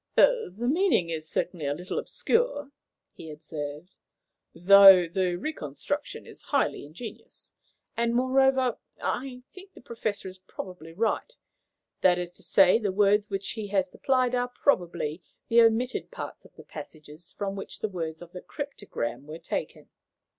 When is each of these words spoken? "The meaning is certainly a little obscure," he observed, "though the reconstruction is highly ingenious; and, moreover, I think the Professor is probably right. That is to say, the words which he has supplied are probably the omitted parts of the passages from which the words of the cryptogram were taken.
"The 0.15 0.51
meaning 0.67 1.11
is 1.11 1.29
certainly 1.29 1.67
a 1.67 1.75
little 1.75 1.99
obscure," 1.99 2.71
he 3.13 3.29
observed, 3.29 3.93
"though 4.51 5.07
the 5.07 5.35
reconstruction 5.35 6.25
is 6.25 6.41
highly 6.41 6.87
ingenious; 6.87 7.51
and, 7.95 8.15
moreover, 8.15 8.79
I 8.99 9.43
think 9.53 9.73
the 9.75 9.79
Professor 9.81 10.27
is 10.27 10.39
probably 10.39 10.91
right. 10.91 11.31
That 12.01 12.17
is 12.17 12.31
to 12.31 12.41
say, 12.41 12.79
the 12.79 12.91
words 12.91 13.29
which 13.29 13.51
he 13.51 13.67
has 13.67 13.91
supplied 13.91 14.33
are 14.33 14.47
probably 14.47 15.21
the 15.49 15.61
omitted 15.61 16.09
parts 16.09 16.45
of 16.45 16.55
the 16.55 16.63
passages 16.63 17.31
from 17.33 17.55
which 17.55 17.79
the 17.81 17.87
words 17.89 18.23
of 18.23 18.31
the 18.31 18.41
cryptogram 18.41 19.27
were 19.27 19.37
taken. 19.37 19.91